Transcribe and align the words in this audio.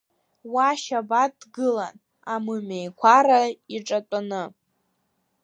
Уа 0.53 0.69
Шьабаҭ 0.81 1.31
дгылан, 1.41 1.95
амымеиқәара 2.33 3.41
иҿатәаны. 3.75 4.43